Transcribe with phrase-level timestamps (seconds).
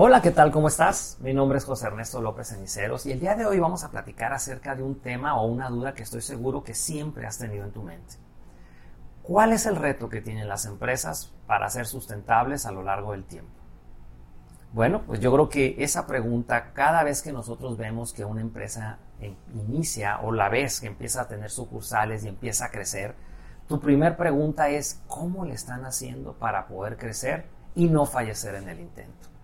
[0.00, 0.52] Hola, ¿qué tal?
[0.52, 1.16] ¿Cómo estás?
[1.18, 4.32] Mi nombre es José Ernesto López Ceniceros y el día de hoy vamos a platicar
[4.32, 7.72] acerca de un tema o una duda que estoy seguro que siempre has tenido en
[7.72, 8.14] tu mente.
[9.24, 13.24] ¿Cuál es el reto que tienen las empresas para ser sustentables a lo largo del
[13.24, 13.50] tiempo?
[14.72, 18.98] Bueno, pues yo creo que esa pregunta, cada vez que nosotros vemos que una empresa
[19.52, 23.16] inicia o la vez que empieza a tener sucursales y empieza a crecer,
[23.66, 28.68] tu primer pregunta es ¿cómo le están haciendo para poder crecer y no fallecer en
[28.68, 29.37] el intento?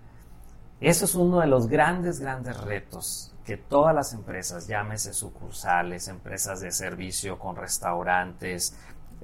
[0.84, 6.60] Eso es uno de los grandes, grandes retos que todas las empresas, llámese sucursales, empresas
[6.60, 8.76] de servicio con restaurantes,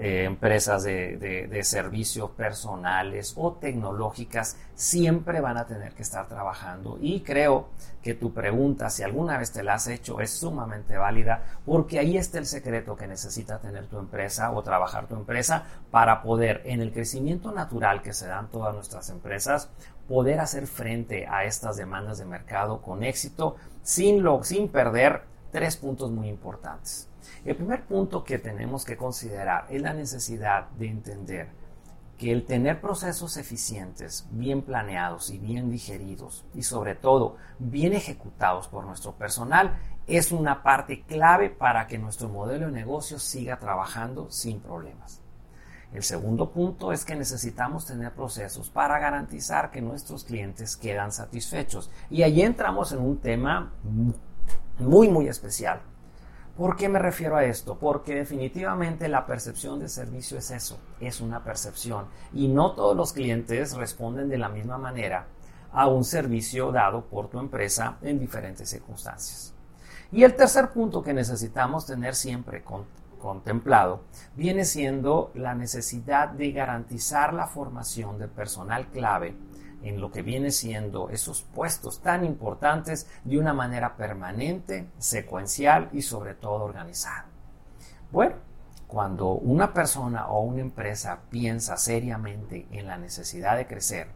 [0.03, 6.97] eh, empresas de, servicios personales o tecnológicas siempre van a tener que estar trabajando.
[7.03, 7.69] Y creo
[8.03, 12.17] que tu pregunta, si alguna vez te la has hecho, es sumamente válida porque ahí
[12.17, 16.81] está el secreto que necesita tener tu empresa o trabajar tu empresa para poder, en
[16.81, 19.69] el crecimiento natural que se dan todas nuestras empresas,
[20.09, 25.77] poder hacer frente a estas demandas de mercado con éxito sin, lo, sin perder tres
[25.77, 27.09] puntos muy importantes.
[27.45, 31.49] El primer punto que tenemos que considerar es la necesidad de entender
[32.21, 38.69] que el tener procesos eficientes, bien planeados y bien digeridos y sobre todo bien ejecutados
[38.69, 44.31] por nuestro personal es una parte clave para que nuestro modelo de negocio siga trabajando
[44.31, 45.23] sin problemas.
[45.95, 51.91] El segundo punto es que necesitamos tener procesos para garantizar que nuestros clientes quedan satisfechos.
[52.11, 53.73] Y allí entramos en un tema
[54.79, 55.81] muy, muy especial
[56.61, 57.79] ¿Por qué me refiero a esto?
[57.79, 62.05] Porque definitivamente la percepción de servicio es eso, es una percepción.
[62.35, 65.27] Y no todos los clientes responden de la misma manera
[65.73, 69.55] a un servicio dado por tu empresa en diferentes circunstancias.
[70.13, 72.63] Y el tercer punto que necesitamos tener siempre
[73.19, 74.03] contemplado
[74.37, 79.35] viene siendo la necesidad de garantizar la formación de personal clave
[79.83, 86.03] en lo que viene siendo esos puestos tan importantes de una manera permanente, secuencial y
[86.03, 87.27] sobre todo organizada.
[88.11, 88.37] Bueno,
[88.87, 94.09] cuando una persona o una empresa piensa seriamente en la necesidad de crecer,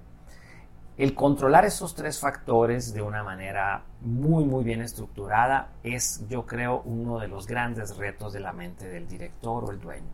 [0.97, 6.83] el controlar esos tres factores de una manera muy muy bien estructurada es yo creo
[6.85, 10.07] uno de los grandes retos de la mente del director o el dueño.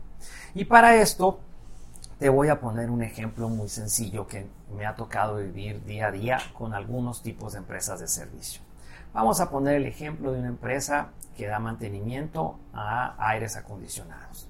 [0.55, 1.39] Y para esto
[2.21, 4.45] te voy a poner un ejemplo muy sencillo que
[4.77, 8.61] me ha tocado vivir día a día con algunos tipos de empresas de servicio.
[9.11, 14.47] Vamos a poner el ejemplo de una empresa que da mantenimiento a aires acondicionados.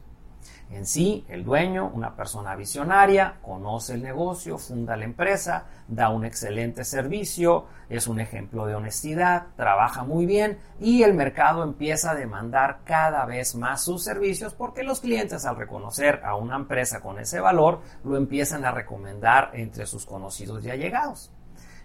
[0.72, 6.24] En sí, el dueño, una persona visionaria, conoce el negocio, funda la empresa, da un
[6.24, 12.16] excelente servicio, es un ejemplo de honestidad, trabaja muy bien y el mercado empieza a
[12.16, 17.20] demandar cada vez más sus servicios porque los clientes al reconocer a una empresa con
[17.20, 21.32] ese valor lo empiezan a recomendar entre sus conocidos y allegados.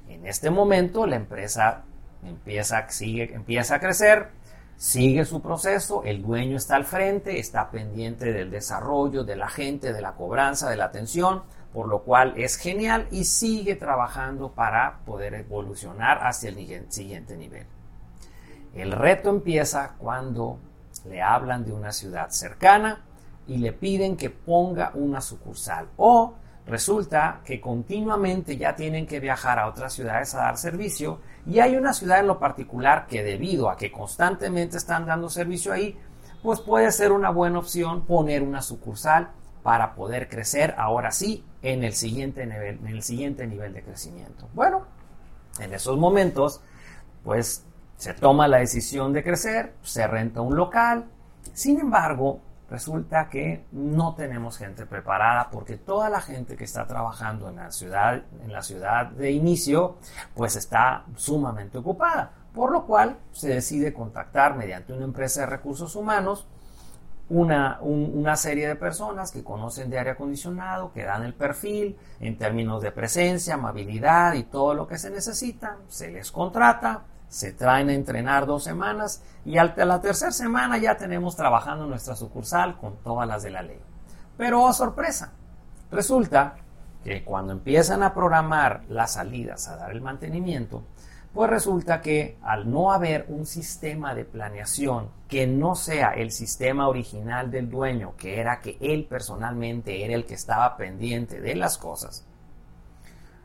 [0.08, 1.82] En este momento la empresa
[2.24, 4.28] empieza, a crecer,
[4.76, 9.92] sigue su proceso, el dueño está al frente, está pendiente del desarrollo, de la gente,
[9.92, 11.42] de la cobranza, de la atención,
[11.72, 17.66] por lo cual es genial y sigue trabajando para poder evolucionar hacia el siguiente nivel.
[18.74, 20.58] El reto empieza cuando
[21.08, 23.04] le hablan de una ciudad cercana
[23.46, 26.34] y le piden que ponga una sucursal o
[26.66, 31.76] Resulta que continuamente ya tienen que viajar a otras ciudades a dar servicio y hay
[31.76, 35.96] una ciudad en lo particular que debido a que constantemente están dando servicio ahí,
[36.42, 39.30] pues puede ser una buena opción poner una sucursal
[39.62, 44.48] para poder crecer ahora sí en el siguiente nivel, en el siguiente nivel de crecimiento.
[44.52, 44.86] Bueno,
[45.60, 46.60] en esos momentos,
[47.24, 47.64] pues
[47.96, 51.06] se toma la decisión de crecer, se renta un local.
[51.52, 57.48] Sin embargo, resulta que no tenemos gente preparada porque toda la gente que está trabajando
[57.48, 59.98] en la ciudad, en la ciudad de inicio,
[60.34, 62.32] pues está sumamente ocupada.
[62.52, 66.48] Por lo cual se decide contactar mediante una empresa de recursos humanos
[67.28, 72.38] una, una, serie de personas que conocen de aire acondicionado, que dan el perfil en
[72.38, 77.88] términos de presencia, amabilidad y todo lo que se necesita, se les contrata, se traen
[77.88, 82.96] a entrenar dos semanas y a la tercera semana ya tenemos trabajando nuestra sucursal con
[83.02, 83.80] todas las de la ley.
[84.36, 85.32] Pero, oh sorpresa,
[85.90, 86.56] resulta
[87.02, 90.82] que cuando empiezan a programar las salidas, a dar el mantenimiento,
[91.32, 96.88] pues resulta que al no haber un sistema de planeación que no sea el sistema
[96.88, 101.76] original del dueño, que era que él personalmente era el que estaba pendiente de las
[101.76, 102.24] cosas,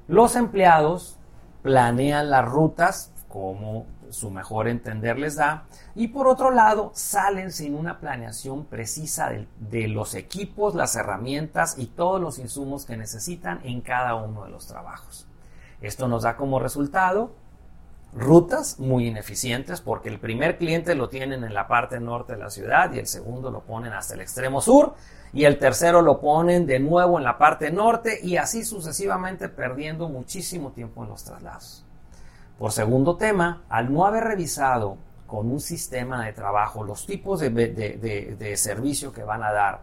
[0.08, 1.18] los empleados
[1.62, 5.64] planean las rutas como su mejor entender les da.
[5.96, 11.88] Y por otro lado, salen sin una planeación precisa de, los equipos, las herramientas y
[11.88, 15.28] todos los insumos que necesitan en cada uno de los trabajos.
[15.82, 17.32] Esto nos da como resultado
[18.14, 22.50] rutas muy ineficientes porque el primer cliente lo tienen en la parte norte de la
[22.50, 24.96] ciudad y el segundo lo ponen hasta el extremo sur
[25.32, 30.10] y el tercero lo ponen de nuevo en la parte norte y así sucesivamente perdiendo
[30.10, 31.86] muchísimo tiempo en los traslados.
[32.62, 37.50] Por segundo tema, al no haber revisado con un sistema de trabajo los tipos de,
[37.50, 39.82] de servicio que van a dar,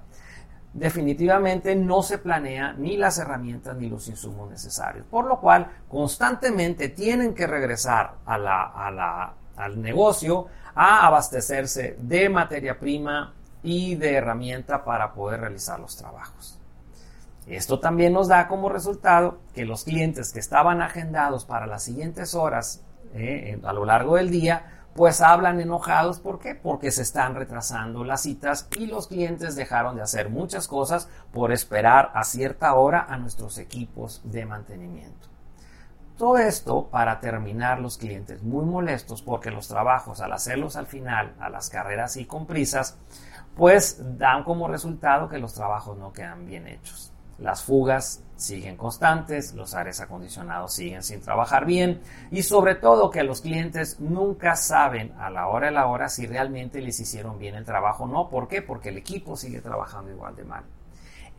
[0.72, 5.04] definitivamente no se planea ni las herramientas ni los insumos necesarios.
[5.10, 10.46] Por lo cual, constantemente tienen que regresar al negocio
[10.76, 16.57] a abastecerse de materia prima y de herramienta para poder realizar los trabajos.
[17.48, 22.34] Esto también nos da como resultado que los clientes que estaban agendados para las siguientes
[22.34, 22.84] horas
[23.14, 26.18] eh, a lo largo del día pues hablan enojados.
[26.18, 26.56] ¿Por qué?
[26.56, 31.52] Porque se están retrasando las citas y los clientes dejaron de hacer muchas cosas por
[31.52, 35.28] esperar a cierta hora a nuestros equipos de mantenimiento.
[36.18, 41.32] Todo esto para terminar los clientes muy molestos porque los trabajos al hacerlos al final,
[41.38, 42.98] a las carreras y con prisas,
[43.56, 47.12] pues dan como resultado que los trabajos no quedan bien hechos.
[47.38, 52.00] Las fugas siguen constantes, los aires acondicionados siguen sin trabajar bien
[52.30, 56.26] y sobre todo que los clientes nunca saben a la hora de la hora si
[56.26, 58.28] realmente les hicieron bien el trabajo o no.
[58.28, 58.62] ¿Por qué?
[58.62, 60.64] Porque el equipo sigue trabajando igual de mal.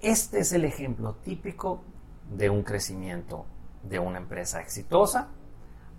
[0.01, 1.84] Este es el ejemplo típico
[2.30, 3.46] de un crecimiento
[3.84, 5.30] de una empresa exitosa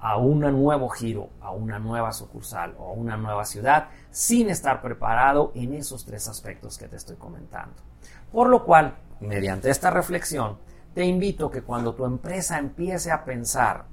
[0.01, 4.81] a un nuevo giro, a una nueva sucursal o a una nueva ciudad sin estar
[4.81, 7.77] preparado en esos tres aspectos que te estoy comentando.
[8.33, 10.59] Por lo cual, mediante esta reflexión,
[10.95, 13.85] te invito que cuando tu empresa empiece a pensar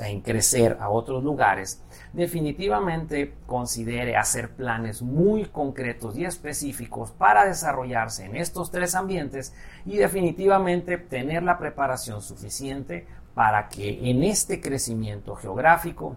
[0.00, 1.82] en crecer a otros lugares,
[2.14, 9.52] definitivamente considere hacer planes muy concretos y específicos para desarrollarse en estos tres ambientes
[9.84, 16.16] y definitivamente tener la preparación suficiente para que en este crecimiento geográfico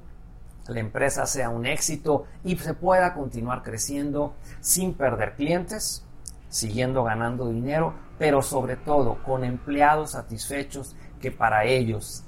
[0.67, 6.05] la empresa sea un éxito y se pueda continuar creciendo sin perder clientes,
[6.49, 12.23] siguiendo ganando dinero, pero sobre todo con empleados satisfechos que para ellos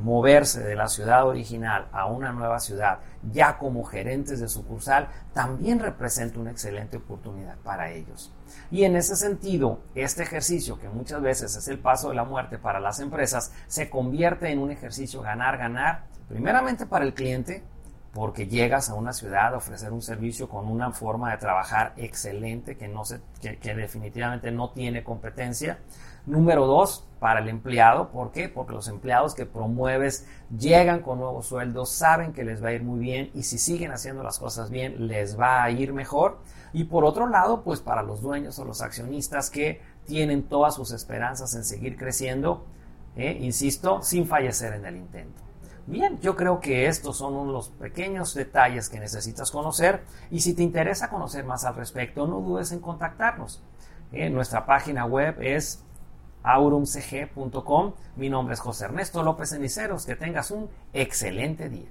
[0.00, 3.00] moverse de la ciudad original a una nueva ciudad,
[3.30, 8.32] ya como gerentes de sucursal, también representa una excelente oportunidad para ellos.
[8.70, 12.58] Y en ese sentido, este ejercicio, que muchas veces es el paso de la muerte
[12.58, 17.62] para las empresas, se convierte en un ejercicio ganar-ganar, primeramente para el cliente,
[18.12, 22.76] porque llegas a una ciudad a ofrecer un servicio con una forma de trabajar excelente
[22.76, 25.78] que, no se, que, definitivamente no tiene competencia.
[26.26, 28.10] Número dos, para el empleado.
[28.10, 28.48] ¿Por qué?
[28.50, 30.26] Porque los empleados que promueves
[30.56, 33.92] llegan con nuevos sueldos, saben que les va a ir muy bien y si siguen
[33.92, 36.38] haciendo las cosas bien, les va a ir mejor.
[36.74, 40.92] Y por otro lado, pues para los dueños o los accionistas que tienen todas sus
[40.92, 42.66] esperanzas en seguir creciendo,
[43.16, 45.51] eh, insisto, sin fallecer en el intento.
[45.86, 50.62] Bien, yo creo que estos son los pequeños detalles que necesitas conocer y si te
[50.62, 53.62] interesa conocer más al respecto, no dudes en contactarnos.
[54.12, 55.82] Eh, nuestra página web es
[56.42, 57.94] aurumcg.com.
[58.16, 60.06] Mi nombre es José Ernesto López Ceniceros.
[60.06, 61.90] Que tengas un excelente día.